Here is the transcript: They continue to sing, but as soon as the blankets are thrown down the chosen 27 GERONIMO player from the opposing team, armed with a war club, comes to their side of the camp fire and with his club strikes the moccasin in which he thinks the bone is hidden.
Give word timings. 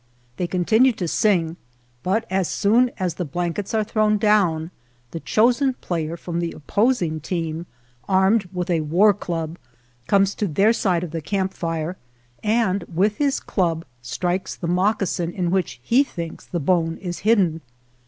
They 0.37 0.47
continue 0.47 0.93
to 0.93 1.07
sing, 1.07 1.57
but 2.01 2.25
as 2.31 2.47
soon 2.47 2.89
as 2.97 3.13
the 3.13 3.23
blankets 3.23 3.71
are 3.75 3.83
thrown 3.83 4.17
down 4.17 4.71
the 5.11 5.19
chosen 5.19 5.75
27 5.75 5.75
GERONIMO 5.75 5.87
player 6.07 6.17
from 6.17 6.39
the 6.39 6.51
opposing 6.53 7.19
team, 7.19 7.67
armed 8.09 8.49
with 8.51 8.71
a 8.71 8.81
war 8.81 9.13
club, 9.13 9.59
comes 10.07 10.33
to 10.33 10.47
their 10.47 10.73
side 10.73 11.03
of 11.03 11.11
the 11.11 11.21
camp 11.21 11.53
fire 11.53 11.97
and 12.43 12.83
with 12.91 13.17
his 13.17 13.39
club 13.39 13.85
strikes 14.01 14.55
the 14.55 14.65
moccasin 14.67 15.31
in 15.31 15.51
which 15.51 15.79
he 15.83 16.03
thinks 16.03 16.47
the 16.47 16.59
bone 16.59 16.97
is 16.97 17.19
hidden. 17.19 17.61